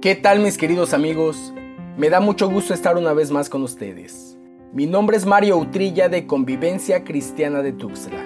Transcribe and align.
¿Qué 0.00 0.14
tal 0.14 0.38
mis 0.38 0.56
queridos 0.56 0.94
amigos? 0.94 1.52
Me 1.98 2.08
da 2.08 2.20
mucho 2.20 2.48
gusto 2.48 2.72
estar 2.72 2.96
una 2.96 3.12
vez 3.12 3.30
más 3.30 3.50
con 3.50 3.62
ustedes. 3.62 4.38
Mi 4.72 4.86
nombre 4.86 5.18
es 5.18 5.26
Mario 5.26 5.58
Utrilla 5.58 6.08
de 6.08 6.26
Convivencia 6.26 7.04
Cristiana 7.04 7.60
de 7.60 7.72
Tuxtla. 7.74 8.24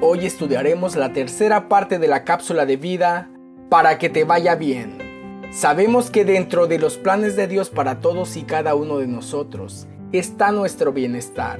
Hoy 0.00 0.26
estudiaremos 0.26 0.94
la 0.94 1.12
tercera 1.12 1.68
parte 1.68 1.98
de 1.98 2.06
la 2.06 2.22
cápsula 2.22 2.66
de 2.66 2.76
vida 2.76 3.32
para 3.68 3.98
que 3.98 4.08
te 4.08 4.22
vaya 4.22 4.54
bien. 4.54 4.96
Sabemos 5.50 6.12
que 6.12 6.24
dentro 6.24 6.68
de 6.68 6.78
los 6.78 6.98
planes 6.98 7.34
de 7.34 7.48
Dios 7.48 7.68
para 7.68 7.98
todos 7.98 8.36
y 8.36 8.44
cada 8.44 8.76
uno 8.76 8.98
de 8.98 9.08
nosotros 9.08 9.88
está 10.12 10.52
nuestro 10.52 10.92
bienestar. 10.92 11.58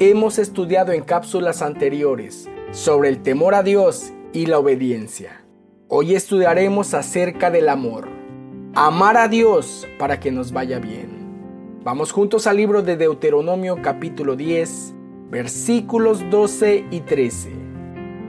Hemos 0.00 0.38
estudiado 0.38 0.92
en 0.92 1.02
cápsulas 1.02 1.62
anteriores 1.62 2.46
sobre 2.72 3.08
el 3.08 3.22
temor 3.22 3.54
a 3.54 3.62
Dios 3.62 4.12
y 4.34 4.44
la 4.44 4.58
obediencia. 4.58 5.46
Hoy 5.88 6.14
estudiaremos 6.14 6.92
acerca 6.92 7.50
del 7.50 7.70
amor 7.70 8.11
amar 8.74 9.18
a 9.18 9.28
Dios 9.28 9.86
para 9.98 10.18
que 10.18 10.30
nos 10.30 10.52
vaya 10.52 10.78
bien. 10.78 11.80
Vamos 11.84 12.10
juntos 12.10 12.46
al 12.46 12.56
libro 12.56 12.82
de 12.82 12.96
Deuteronomio 12.96 13.78
capítulo 13.82 14.34
10, 14.34 14.94
versículos 15.30 16.24
12 16.30 16.86
y 16.90 17.00
13. 17.00 17.50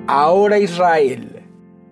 Ahora 0.08 0.60
Israel, 0.60 1.44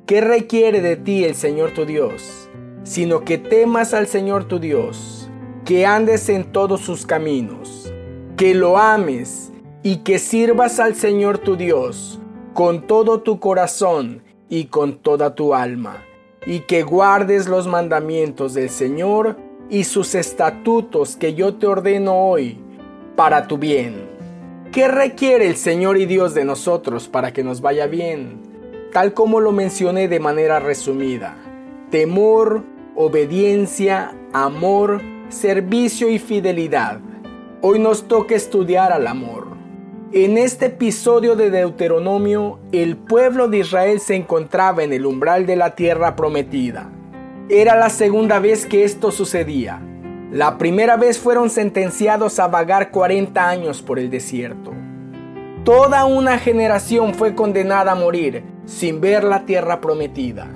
¿qué 0.05 0.19
requiere 0.19 0.81
de 0.81 0.97
ti 0.97 1.23
el 1.23 1.35
Señor 1.35 1.71
tu 1.71 1.85
Dios? 1.85 2.49
Sino 2.83 3.23
que 3.23 3.37
temas 3.37 3.93
al 3.93 4.07
Señor 4.07 4.45
tu 4.45 4.59
Dios, 4.59 5.29
que 5.63 5.85
andes 5.85 6.27
en 6.27 6.51
todos 6.51 6.81
sus 6.81 7.05
caminos, 7.05 7.93
que 8.35 8.53
lo 8.53 8.77
ames 8.77 9.53
y 9.81 9.97
que 9.97 10.19
sirvas 10.19 10.79
al 10.81 10.95
Señor 10.95 11.37
tu 11.37 11.55
Dios 11.55 12.19
con 12.53 12.85
todo 12.85 13.21
tu 13.21 13.39
corazón 13.39 14.23
y 14.49 14.65
con 14.65 14.97
toda 14.97 15.35
tu 15.35 15.53
alma 15.53 16.03
y 16.45 16.61
que 16.61 16.83
guardes 16.83 17.47
los 17.47 17.67
mandamientos 17.67 18.53
del 18.53 18.69
Señor 18.69 19.37
y 19.69 19.83
sus 19.83 20.15
estatutos 20.15 21.15
que 21.15 21.33
yo 21.33 21.55
te 21.55 21.67
ordeno 21.67 22.15
hoy 22.15 22.57
para 23.15 23.47
tu 23.47 23.57
bien. 23.57 24.09
¿Qué 24.71 24.87
requiere 24.87 25.47
el 25.47 25.55
Señor 25.55 25.97
y 25.97 26.05
Dios 26.05 26.33
de 26.33 26.45
nosotros 26.45 27.07
para 27.07 27.33
que 27.33 27.43
nos 27.43 27.61
vaya 27.61 27.87
bien? 27.87 28.41
Tal 28.91 29.13
como 29.13 29.39
lo 29.39 29.51
mencioné 29.51 30.07
de 30.07 30.19
manera 30.19 30.59
resumida. 30.59 31.35
Temor, 31.89 32.63
obediencia, 32.95 34.15
amor, 34.33 35.01
servicio 35.29 36.09
y 36.09 36.19
fidelidad. 36.19 36.99
Hoy 37.61 37.79
nos 37.79 38.07
toca 38.07 38.35
estudiar 38.35 38.91
al 38.91 39.07
amor. 39.07 39.50
En 40.13 40.37
este 40.37 40.65
episodio 40.65 41.37
de 41.37 41.49
Deuteronomio, 41.49 42.59
el 42.73 42.97
pueblo 42.97 43.47
de 43.47 43.59
Israel 43.59 44.01
se 44.01 44.15
encontraba 44.15 44.83
en 44.83 44.91
el 44.91 45.05
umbral 45.05 45.45
de 45.45 45.55
la 45.55 45.73
tierra 45.73 46.17
prometida. 46.17 46.89
Era 47.47 47.77
la 47.77 47.89
segunda 47.89 48.39
vez 48.39 48.65
que 48.65 48.83
esto 48.83 49.11
sucedía. 49.11 49.81
La 50.29 50.57
primera 50.57 50.97
vez 50.97 51.17
fueron 51.17 51.49
sentenciados 51.49 52.39
a 52.39 52.49
vagar 52.49 52.91
40 52.91 53.47
años 53.47 53.81
por 53.81 53.99
el 53.99 54.09
desierto. 54.09 54.73
Toda 55.63 56.03
una 56.03 56.39
generación 56.39 57.15
fue 57.15 57.33
condenada 57.33 57.93
a 57.93 57.95
morir 57.95 58.43
sin 58.65 58.99
ver 58.99 59.23
la 59.23 59.45
tierra 59.45 59.79
prometida. 59.79 60.49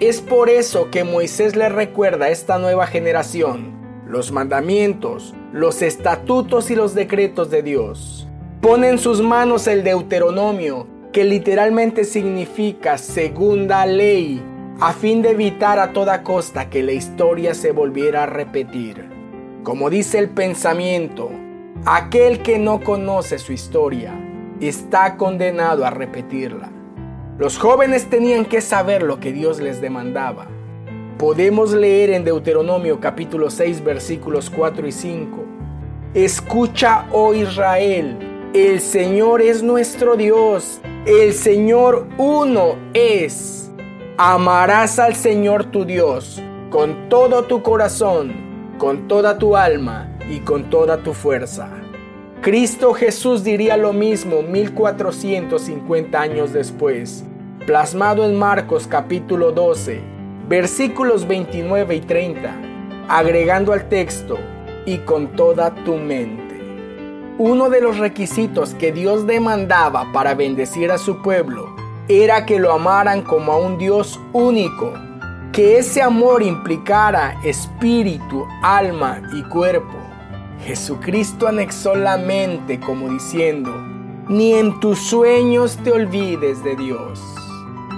Es 0.00 0.20
por 0.20 0.50
eso 0.50 0.90
que 0.90 1.04
Moisés 1.04 1.54
le 1.54 1.68
recuerda 1.68 2.24
a 2.24 2.30
esta 2.30 2.58
nueva 2.58 2.88
generación 2.88 3.72
los 4.08 4.32
mandamientos, 4.32 5.32
los 5.52 5.80
estatutos 5.82 6.72
y 6.72 6.74
los 6.74 6.96
decretos 6.96 7.50
de 7.50 7.62
Dios. 7.62 8.25
Pone 8.66 8.88
en 8.88 8.98
sus 8.98 9.22
manos 9.22 9.68
el 9.68 9.84
Deuteronomio, 9.84 10.88
que 11.12 11.22
literalmente 11.22 12.02
significa 12.02 12.98
segunda 12.98 13.86
ley, 13.86 14.42
a 14.80 14.92
fin 14.92 15.22
de 15.22 15.30
evitar 15.30 15.78
a 15.78 15.92
toda 15.92 16.24
costa 16.24 16.68
que 16.68 16.82
la 16.82 16.90
historia 16.90 17.54
se 17.54 17.70
volviera 17.70 18.24
a 18.24 18.26
repetir. 18.26 19.08
Como 19.62 19.88
dice 19.88 20.18
el 20.18 20.30
pensamiento, 20.30 21.30
aquel 21.84 22.42
que 22.42 22.58
no 22.58 22.80
conoce 22.80 23.38
su 23.38 23.52
historia 23.52 24.12
está 24.60 25.16
condenado 25.16 25.86
a 25.86 25.90
repetirla. 25.90 26.72
Los 27.38 27.58
jóvenes 27.58 28.10
tenían 28.10 28.44
que 28.46 28.60
saber 28.60 29.04
lo 29.04 29.20
que 29.20 29.32
Dios 29.32 29.60
les 29.60 29.80
demandaba. 29.80 30.48
Podemos 31.18 31.72
leer 31.72 32.10
en 32.10 32.24
Deuteronomio 32.24 32.98
capítulo 32.98 33.48
6 33.48 33.84
versículos 33.84 34.50
4 34.50 34.88
y 34.88 34.92
5. 34.92 35.44
Escucha, 36.14 37.06
oh 37.12 37.32
Israel, 37.32 38.35
el 38.54 38.80
Señor 38.80 39.42
es 39.42 39.62
nuestro 39.62 40.16
Dios. 40.16 40.80
El 41.06 41.32
Señor 41.32 42.06
uno 42.18 42.76
es. 42.94 43.70
Amarás 44.16 44.98
al 44.98 45.14
Señor 45.14 45.64
tu 45.66 45.84
Dios 45.84 46.42
con 46.70 47.08
todo 47.08 47.44
tu 47.44 47.62
corazón, 47.62 48.32
con 48.78 49.08
toda 49.08 49.38
tu 49.38 49.56
alma 49.56 50.10
y 50.28 50.40
con 50.40 50.68
toda 50.68 50.98
tu 50.98 51.14
fuerza. 51.14 51.70
Cristo 52.42 52.92
Jesús 52.92 53.44
diría 53.44 53.76
lo 53.76 53.92
mismo 53.92 54.42
1450 54.42 56.20
años 56.20 56.52
después, 56.52 57.24
plasmado 57.66 58.24
en 58.24 58.34
Marcos 58.36 58.86
capítulo 58.86 59.52
12, 59.52 60.00
versículos 60.48 61.26
29 61.26 61.94
y 61.96 62.00
30, 62.00 62.54
agregando 63.08 63.72
al 63.72 63.88
texto, 63.88 64.36
y 64.84 64.98
con 64.98 65.28
toda 65.34 65.74
tu 65.84 65.96
mente. 65.96 66.45
Uno 67.38 67.68
de 67.68 67.82
los 67.82 67.98
requisitos 67.98 68.72
que 68.72 68.92
Dios 68.92 69.26
demandaba 69.26 70.10
para 70.10 70.34
bendecir 70.34 70.90
a 70.90 70.96
su 70.96 71.20
pueblo 71.20 71.68
era 72.08 72.46
que 72.46 72.58
lo 72.58 72.72
amaran 72.72 73.20
como 73.20 73.52
a 73.52 73.58
un 73.58 73.76
Dios 73.76 74.18
único, 74.32 74.94
que 75.52 75.76
ese 75.76 76.00
amor 76.00 76.42
implicara 76.42 77.38
espíritu, 77.44 78.46
alma 78.62 79.20
y 79.34 79.42
cuerpo. 79.50 79.98
Jesucristo 80.64 81.46
anexó 81.46 81.94
la 81.94 82.16
mente 82.16 82.80
como 82.80 83.10
diciendo, 83.10 83.70
ni 84.30 84.54
en 84.54 84.80
tus 84.80 84.98
sueños 84.98 85.76
te 85.84 85.92
olvides 85.92 86.64
de 86.64 86.74
Dios. 86.74 87.22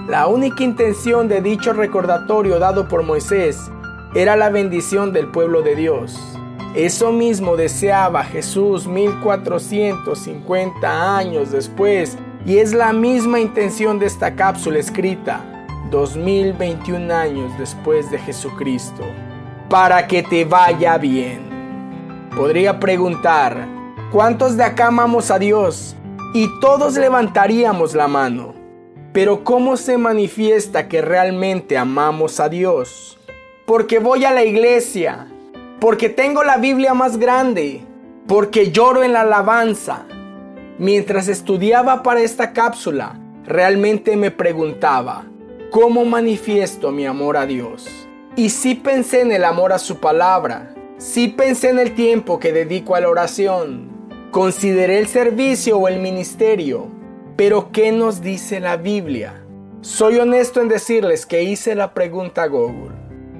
La 0.09 0.27
única 0.27 0.65
intención 0.65 1.29
de 1.29 1.41
dicho 1.41 1.71
recordatorio 1.71 2.59
dado 2.59 2.89
por 2.89 3.03
Moisés 3.03 3.71
era 4.13 4.35
la 4.35 4.49
bendición 4.49 5.13
del 5.13 5.27
pueblo 5.27 5.61
de 5.61 5.77
Dios. 5.77 6.38
Eso 6.75 7.11
mismo 7.11 7.57
deseaba 7.57 8.23
Jesús 8.23 8.87
1450 8.87 11.17
años 11.17 11.51
después 11.51 12.15
y 12.45 12.59
es 12.59 12.73
la 12.73 12.93
misma 12.93 13.39
intención 13.39 13.97
de 13.97 14.05
esta 14.05 14.35
cápsula 14.35 14.77
escrita 14.77 15.43
2021 15.89 17.13
años 17.13 17.51
después 17.57 18.11
de 18.11 18.19
Jesucristo, 18.19 19.03
para 19.67 20.05
que 20.05 20.21
te 20.21 20.45
vaya 20.45 20.99
bien. 20.99 22.29
Podría 22.35 22.79
preguntar, 22.79 23.67
¿cuántos 24.11 24.55
de 24.55 24.63
acá 24.63 24.87
amamos 24.87 25.31
a 25.31 25.39
Dios? 25.39 25.95
Y 26.35 26.47
todos 26.61 26.95
levantaríamos 26.95 27.95
la 27.95 28.07
mano. 28.07 28.53
Pero 29.11 29.43
¿cómo 29.43 29.75
se 29.75 29.97
manifiesta 29.97 30.87
que 30.87 31.01
realmente 31.01 31.79
amamos 31.79 32.39
a 32.39 32.47
Dios? 32.47 33.17
Porque 33.65 33.97
voy 33.97 34.25
a 34.25 34.31
la 34.31 34.43
iglesia, 34.43 35.28
porque 35.79 36.09
tengo 36.09 36.43
la 36.43 36.57
Biblia 36.57 36.93
más 36.93 37.17
grande, 37.17 37.81
porque 38.27 38.71
lloro 38.71 39.03
en 39.03 39.13
la 39.13 39.21
alabanza. 39.21 40.05
Mientras 40.77 41.27
estudiaba 41.27 42.03
para 42.03 42.21
esta 42.21 42.53
cápsula, 42.53 43.19
realmente 43.45 44.15
me 44.17 44.31
preguntaba, 44.31 45.25
¿cómo 45.71 46.05
manifiesto 46.05 46.91
mi 46.91 47.05
amor 47.05 47.37
a 47.37 47.45
Dios? 47.45 48.07
Y 48.35 48.49
sí 48.49 48.75
pensé 48.75 49.21
en 49.21 49.31
el 49.31 49.43
amor 49.43 49.73
a 49.73 49.79
su 49.79 49.97
palabra, 49.97 50.73
sí 50.97 51.29
pensé 51.29 51.69
en 51.69 51.79
el 51.79 51.95
tiempo 51.95 52.39
que 52.39 52.53
dedico 52.53 52.95
a 52.95 53.01
la 53.01 53.09
oración, 53.09 53.89
consideré 54.31 54.99
el 54.99 55.07
servicio 55.07 55.77
o 55.77 55.87
el 55.87 55.99
ministerio, 55.99 56.87
pero 57.35 57.71
¿qué 57.71 57.91
nos 57.91 58.21
dice 58.21 58.59
la 58.59 58.77
Biblia? 58.77 59.45
Soy 59.81 60.17
honesto 60.17 60.61
en 60.61 60.67
decirles 60.67 61.25
que 61.25 61.43
hice 61.43 61.73
la 61.73 61.93
pregunta 61.93 62.43
a 62.43 62.47
Google, 62.47 62.91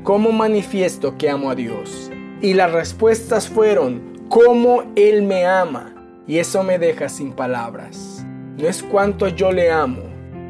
¿cómo 0.03 0.31
manifiesto 0.31 1.17
que 1.17 1.29
amo 1.29 1.49
a 1.49 1.55
Dios? 1.55 2.08
Y 2.41 2.53
las 2.53 2.71
respuestas 2.71 3.49
fueron, 3.49 4.17
cómo 4.29 4.83
Él 4.95 5.23
me 5.23 5.45
ama. 5.45 5.93
Y 6.25 6.37
eso 6.37 6.63
me 6.63 6.79
deja 6.79 7.09
sin 7.09 7.33
palabras. 7.33 8.25
No 8.57 8.65
es 8.65 8.81
cuánto 8.81 9.27
yo 9.27 9.51
le 9.51 9.69
amo, 9.71 10.03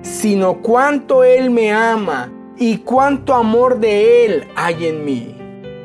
sino 0.04 0.62
cuánto 0.62 1.24
Él 1.24 1.50
me 1.50 1.72
ama 1.72 2.32
y 2.58 2.78
cuánto 2.80 3.34
amor 3.34 3.80
de 3.80 4.26
Él 4.26 4.48
hay 4.56 4.86
en 4.86 5.04
mí. 5.04 5.36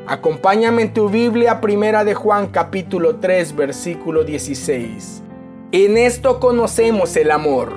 Acompáñame 0.05 0.83
en 0.83 0.93
tu 0.93 1.09
Biblia, 1.09 1.59
primera 1.59 2.03
de 2.03 2.13
Juan 2.13 2.47
capítulo 2.47 3.15
3, 3.15 3.55
versículo 3.55 4.23
16. 4.23 5.23
En 5.71 5.97
esto 5.97 6.39
conocemos 6.39 7.15
el 7.17 7.31
amor, 7.31 7.73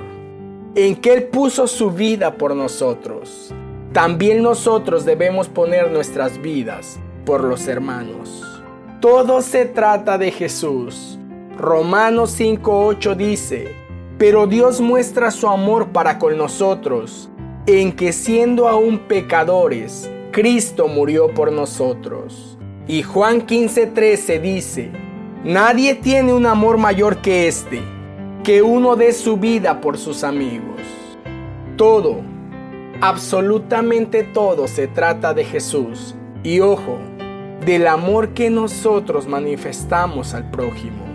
en 0.75 0.95
que 0.97 1.13
Él 1.13 1.23
puso 1.23 1.65
su 1.65 1.89
vida 1.89 2.35
por 2.35 2.55
nosotros. 2.55 3.51
También 3.91 4.43
nosotros 4.43 5.03
debemos 5.03 5.47
poner 5.47 5.89
nuestras 5.89 6.39
vidas 6.39 6.99
por 7.29 7.43
los 7.43 7.67
hermanos. 7.67 8.43
Todo 9.01 9.43
se 9.43 9.65
trata 9.65 10.17
de 10.17 10.31
Jesús. 10.31 11.19
Romanos 11.59 12.35
5.8 12.39 13.15
dice, 13.15 13.75
pero 14.17 14.47
Dios 14.47 14.81
muestra 14.81 15.29
su 15.29 15.47
amor 15.47 15.89
para 15.89 16.17
con 16.17 16.39
nosotros, 16.39 17.29
en 17.67 17.91
que 17.91 18.13
siendo 18.13 18.67
aún 18.67 18.97
pecadores, 19.07 20.09
Cristo 20.31 20.87
murió 20.87 21.31
por 21.35 21.51
nosotros. 21.51 22.57
Y 22.87 23.03
Juan 23.03 23.45
15:13 23.45 24.41
dice, 24.41 24.89
Nadie 25.43 25.93
tiene 25.93 26.33
un 26.33 26.47
amor 26.47 26.79
mayor 26.79 27.17
que 27.17 27.47
este, 27.47 27.79
que 28.43 28.63
uno 28.63 28.95
dé 28.95 29.13
su 29.13 29.37
vida 29.37 29.81
por 29.81 29.99
sus 29.99 30.23
amigos. 30.23 30.81
Todo, 31.77 32.21
absolutamente 33.01 34.23
todo 34.23 34.67
se 34.67 34.87
trata 34.87 35.35
de 35.35 35.43
Jesús. 35.43 36.15
Y 36.41 36.61
ojo, 36.61 36.97
del 37.65 37.87
amor 37.87 38.29
que 38.29 38.49
nosotros 38.49 39.27
manifestamos 39.27 40.33
al 40.33 40.49
prójimo. 40.49 41.05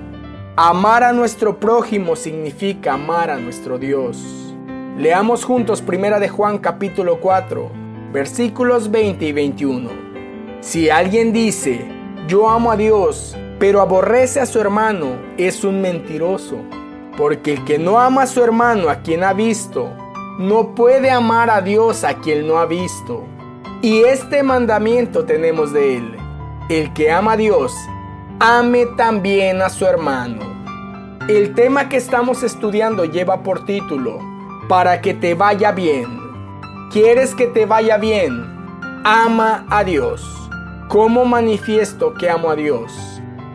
Amar 0.57 1.03
a 1.03 1.13
nuestro 1.13 1.59
prójimo 1.59 2.17
significa 2.17 2.95
amar 2.95 3.31
a 3.31 3.39
nuestro 3.39 3.79
Dios. 3.79 4.55
Leamos 4.99 5.45
juntos 5.45 5.81
Primera 5.81 6.21
de 6.21 6.29
Juan 6.29 6.59
capítulo 6.59 7.19
4, 7.19 7.71
versículos 8.13 8.91
20 8.91 9.25
y 9.25 9.33
21. 9.33 9.91
Si 10.61 10.91
alguien 10.91 11.33
dice, 11.33 11.87
yo 12.29 12.49
amo 12.49 12.71
a 12.71 12.77
Dios, 12.77 13.37
pero 13.59 13.81
aborrece 13.81 14.41
a 14.41 14.47
su 14.47 14.61
hermano, 14.61 15.17
es 15.39 15.65
un 15.65 15.81
mentiroso. 15.81 16.59
Porque 17.17 17.55
el 17.55 17.65
que 17.65 17.79
no 17.79 17.99
ama 17.99 18.23
a 18.23 18.27
su 18.27 18.43
hermano 18.43 18.91
a 18.91 18.97
quien 18.97 19.25
ha 19.25 19.33
visto, 19.33 19.91
no 20.39 20.75
puede 20.75 21.11
amar 21.11 21.49
a 21.49 21.63
Dios 21.63 22.05
a 22.05 22.15
quien 22.19 22.47
no 22.47 22.59
ha 22.59 22.67
visto. 22.67 23.25
Y 23.83 24.03
este 24.03 24.43
mandamiento 24.43 25.25
tenemos 25.25 25.73
de 25.73 25.97
él 25.97 26.24
el 26.71 26.95
que 26.95 27.11
ama 27.11 27.33
a 27.33 27.37
Dios, 27.37 27.75
ame 28.41 28.87
también 28.97 29.61
a 29.61 29.69
su 29.69 29.85
hermano. 29.85 30.41
El 31.29 31.55
tema 31.55 31.91
que 31.91 31.99
estamos 31.99 32.43
estudiando 32.43 33.05
lleva 33.05 33.43
por 33.43 33.67
título, 33.67 34.19
para 34.67 35.03
que 35.03 35.13
te 35.13 35.35
vaya 35.35 35.73
bien. 35.73 36.19
¿Quieres 36.91 37.35
que 37.35 37.49
te 37.49 37.67
vaya 37.67 37.99
bien? 37.99 38.47
Ama 39.05 39.67
a 39.69 39.85
Dios. 39.85 40.27
¿Cómo 40.89 41.27
manifiesto 41.27 42.15
que 42.15 42.31
amo 42.31 42.51
a 42.51 42.57
Dios? 42.57 42.93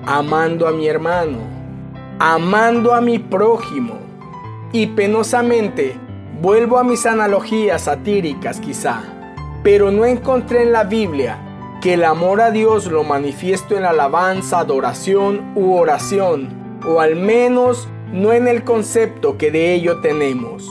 Amando 0.05 0.67
a 0.67 0.71
mi 0.71 0.87
hermano, 0.87 1.39
amando 2.19 2.93
a 2.93 3.01
mi 3.01 3.17
prójimo. 3.17 3.97
Y 4.71 4.85
penosamente, 4.87 5.97
vuelvo 6.41 6.77
a 6.77 6.83
mis 6.83 7.07
analogías 7.07 7.83
satíricas 7.83 8.59
quizá, 8.59 9.01
pero 9.63 9.89
no 9.89 10.05
encontré 10.05 10.61
en 10.61 10.73
la 10.73 10.83
Biblia 10.83 11.48
que 11.81 11.93
el 11.93 12.03
amor 12.03 12.41
a 12.41 12.51
Dios 12.51 12.87
lo 12.87 13.03
manifiesto 13.03 13.77
en 13.77 13.85
alabanza, 13.85 14.59
adoración 14.59 15.53
u 15.55 15.75
oración, 15.75 16.79
o 16.85 16.99
al 16.99 17.15
menos 17.15 17.87
no 18.11 18.33
en 18.33 18.47
el 18.47 18.63
concepto 18.63 19.37
que 19.37 19.49
de 19.49 19.73
ello 19.73 20.01
tenemos. 20.01 20.69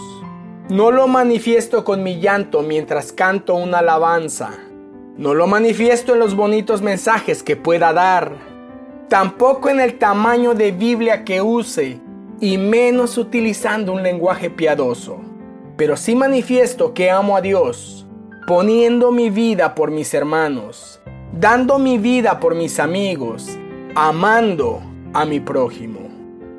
No 0.69 0.91
lo 0.91 1.09
manifiesto 1.09 1.83
con 1.83 2.03
mi 2.03 2.21
llanto 2.21 2.63
mientras 2.63 3.13
canto 3.13 3.55
una 3.55 3.79
alabanza. 3.79 4.51
No 5.17 5.33
lo 5.33 5.47
manifiesto 5.47 6.13
en 6.13 6.19
los 6.19 6.37
bonitos 6.37 6.83
mensajes 6.83 7.43
que 7.43 7.57
pueda 7.57 7.95
dar. 7.95 8.33
Tampoco 9.09 9.71
en 9.71 9.81
el 9.81 9.99
tamaño 9.99 10.53
de 10.53 10.73
Biblia 10.73 11.25
que 11.25 11.41
use, 11.41 12.01
y 12.41 12.59
menos 12.59 13.17
utilizando 13.17 13.95
un 13.95 14.03
lenguaje 14.03 14.51
piadoso. 14.51 15.21
Pero 15.79 15.97
sí 15.97 16.15
manifiesto 16.15 16.93
que 16.93 17.11
amo 17.11 17.37
a 17.37 17.41
Dios, 17.41 18.07
poniendo 18.47 19.11
mi 19.11 19.31
vida 19.31 19.75
por 19.75 19.91
mis 19.91 20.13
hermanos, 20.13 20.98
dando 21.33 21.79
mi 21.79 21.99
vida 21.99 22.41
por 22.41 22.55
mis 22.55 22.81
amigos, 22.81 23.57
amando 23.95 24.81
a 25.13 25.25
mi 25.25 25.41
prójimo. 25.41 26.01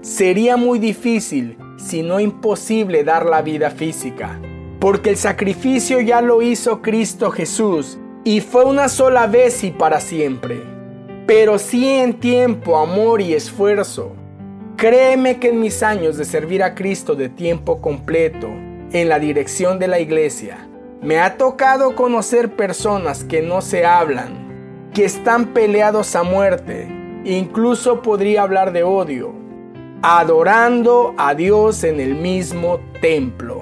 Sería 0.02 0.58
muy 0.58 0.80
difícil, 0.80 1.58
si 1.78 2.04
no 2.04 2.20
imposible, 2.20 3.04
dar 3.04 3.26
la 3.26 3.42
vida 3.42 3.70
física, 3.70 4.40
porque 4.80 5.10
el 5.10 5.18
sacrificio 5.18 6.00
ya 6.00 6.22
lo 6.22 6.42
hizo 6.42 6.82
Cristo 6.82 7.32
Jesús 7.32 7.98
y 8.24 8.42
fue 8.42 8.66
una 8.66 8.90
sola 8.90 9.28
vez 9.28 9.64
y 9.64 9.72
para 9.72 10.00
siempre. 10.00 10.62
Pero 11.26 11.60
sí 11.60 11.88
en 11.88 12.20
tiempo, 12.20 12.78
amor 12.78 13.22
y 13.22 13.34
esfuerzo. 13.34 14.14
Créeme 14.78 15.40
que 15.40 15.50
en 15.50 15.60
mis 15.60 15.84
años 15.84 16.18
de 16.18 16.26
servir 16.26 16.64
a 16.64 16.74
Cristo 16.74 17.16
de 17.16 17.30
tiempo 17.30 17.82
completo, 17.82 18.48
en 18.92 19.10
la 19.10 19.20
dirección 19.20 19.78
de 19.78 19.88
la 19.88 20.00
iglesia, 20.00 20.68
me 21.02 21.20
ha 21.20 21.38
tocado 21.38 21.96
conocer 21.96 22.56
personas 22.56 23.24
que 23.24 23.42
no 23.42 23.62
se 23.62 23.86
hablan, 23.86 24.49
que 24.94 25.06
están 25.06 25.48
peleados 25.48 26.16
a 26.16 26.24
muerte, 26.24 26.88
incluso 27.24 28.02
podría 28.02 28.42
hablar 28.44 28.72
de 28.74 28.84
odio, 28.84 29.34
adorando 30.02 31.14
a 31.18 31.36
Dios 31.36 31.84
en 31.84 32.00
el 32.00 32.16
mismo 32.16 32.80
templo. 33.02 33.62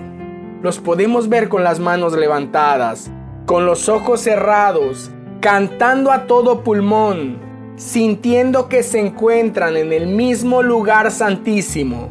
Los 0.61 0.79
podemos 0.79 1.29
ver 1.29 1.49
con 1.49 1.63
las 1.63 1.79
manos 1.79 2.13
levantadas, 2.13 3.11
con 3.45 3.65
los 3.65 3.89
ojos 3.89 4.21
cerrados, 4.21 5.11
cantando 5.41 6.11
a 6.11 6.27
todo 6.27 6.63
pulmón, 6.63 7.39
sintiendo 7.75 8.69
que 8.69 8.81
se 8.81 8.99
encuentran 8.99 9.77
en 9.77 9.93
el 9.93 10.07
mismo 10.07 10.63
lugar 10.63 11.11
santísimo, 11.11 12.09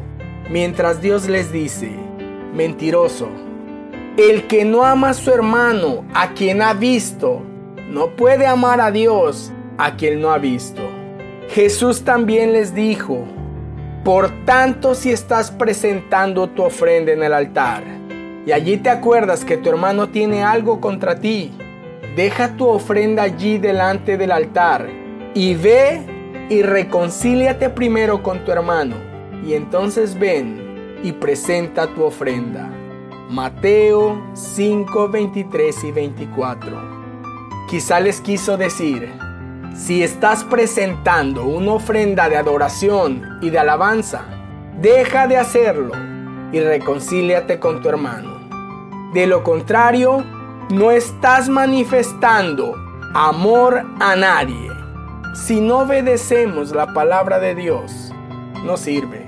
mientras 0.49 1.01
Dios 1.01 1.27
les 1.27 1.51
dice, 1.51 1.91
mentiroso, 2.53 3.27
el 4.17 4.47
que 4.47 4.63
no 4.63 4.83
ama 4.83 5.09
a 5.09 5.13
su 5.13 5.31
hermano, 5.31 6.05
a 6.13 6.29
quien 6.33 6.61
ha 6.61 6.73
visto, 6.73 7.41
no 7.89 8.09
puede 8.15 8.45
amar 8.45 8.81
a 8.81 8.91
Dios 8.91 9.51
a 9.77 9.95
quien 9.95 10.21
no 10.21 10.31
ha 10.31 10.37
visto. 10.37 10.81
Jesús 11.49 12.03
también 12.03 12.51
les 12.51 12.75
dijo, 12.75 13.25
por 14.03 14.29
tanto 14.45 14.93
si 14.93 15.11
estás 15.11 15.51
presentando 15.51 16.49
tu 16.49 16.63
ofrenda 16.63 17.13
en 17.13 17.23
el 17.23 17.33
altar 17.33 17.83
y 18.45 18.51
allí 18.51 18.77
te 18.77 18.89
acuerdas 18.89 19.45
que 19.45 19.57
tu 19.57 19.69
hermano 19.69 20.09
tiene 20.09 20.43
algo 20.43 20.81
contra 20.81 21.19
ti, 21.19 21.51
deja 22.15 22.55
tu 22.57 22.67
ofrenda 22.67 23.23
allí 23.23 23.57
delante 23.57 24.17
del 24.17 24.31
altar 24.31 24.87
y 25.33 25.55
ve 25.55 26.01
y 26.49 26.61
reconcíliate 26.61 27.69
primero 27.69 28.21
con 28.23 28.43
tu 28.43 28.51
hermano 28.51 28.95
y 29.45 29.53
entonces 29.53 30.17
ven 30.17 30.99
y 31.03 31.13
presenta 31.13 31.87
tu 31.87 32.03
ofrenda. 32.03 32.69
Mateo 33.29 34.21
5, 34.33 35.09
23 35.09 35.83
y 35.83 35.91
24. 35.91 36.96
Quizá 37.67 37.99
les 37.99 38.21
quiso 38.21 38.55
decir, 38.55 39.11
si 39.75 40.01
estás 40.01 40.45
presentando 40.45 41.43
una 41.43 41.73
ofrenda 41.73 42.29
de 42.29 42.37
adoración 42.37 43.39
y 43.41 43.49
de 43.49 43.59
alabanza, 43.59 44.23
deja 44.79 45.27
de 45.27 45.35
hacerlo 45.35 45.91
y 46.53 46.61
reconcíliate 46.61 47.59
con 47.59 47.81
tu 47.81 47.89
hermano. 47.89 48.37
De 49.13 49.27
lo 49.27 49.43
contrario, 49.43 50.23
no 50.69 50.91
estás 50.91 51.49
manifestando 51.49 52.73
amor 53.13 53.83
a 53.99 54.15
nadie. 54.15 54.71
Si 55.35 55.59
no 55.59 55.79
obedecemos 55.79 56.71
la 56.71 56.93
palabra 56.93 57.39
de 57.39 57.53
Dios, 57.53 58.13
no 58.63 58.77
sirve. 58.77 59.27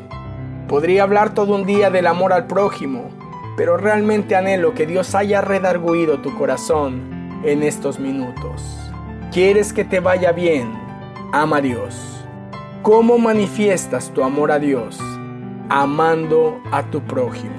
Podría 0.69 1.03
hablar 1.03 1.33
todo 1.33 1.55
un 1.55 1.65
día 1.65 1.89
del 1.89 2.07
amor 2.07 2.31
al 2.31 2.47
prójimo, 2.47 3.09
pero 3.57 3.75
realmente 3.75 4.37
anhelo 4.37 4.73
que 4.73 4.85
Dios 4.85 5.13
haya 5.13 5.41
redarguido 5.41 6.19
tu 6.19 6.33
corazón 6.37 7.18
en 7.43 7.63
estos 7.63 7.99
minutos. 7.99 8.77
¿Quieres 9.31 9.73
que 9.73 9.85
te 9.85 9.99
vaya 9.99 10.31
bien? 10.31 10.71
Ama 11.31 11.57
a 11.57 11.61
Dios. 11.61 12.25
¿Cómo 12.81 13.17
manifiestas 13.17 14.11
tu 14.13 14.23
amor 14.23 14.51
a 14.51 14.59
Dios? 14.59 14.99
Amando 15.69 16.61
a 16.71 16.83
tu 16.83 17.01
prójimo. 17.01 17.53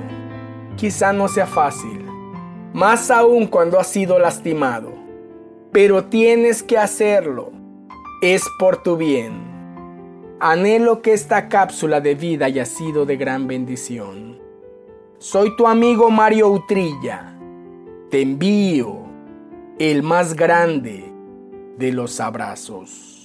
Quizá 0.76 1.12
no 1.12 1.28
sea 1.28 1.46
fácil, 1.46 2.04
más 2.72 3.10
aún 3.10 3.46
cuando 3.46 3.78
has 3.78 3.86
sido 3.86 4.18
lastimado, 4.18 4.92
pero 5.72 6.04
tienes 6.04 6.62
que 6.62 6.78
hacerlo. 6.78 7.52
Es 8.22 8.44
por 8.58 8.82
tu 8.82 8.96
bien. 8.96 9.50
Anhelo 10.40 11.02
que 11.02 11.12
esta 11.12 11.48
cápsula 11.48 12.00
de 12.00 12.14
vida 12.14 12.46
haya 12.46 12.64
sido 12.64 13.06
de 13.06 13.16
gran 13.16 13.46
bendición. 13.46 14.38
Soy 15.18 15.54
tu 15.56 15.66
amigo 15.66 16.10
Mario 16.10 16.48
Utrilla. 16.48 17.36
Te 18.10 18.22
envío 18.22 18.99
el 19.80 20.02
más 20.02 20.34
grande 20.34 21.10
de 21.78 21.90
los 21.90 22.20
abrazos. 22.20 23.19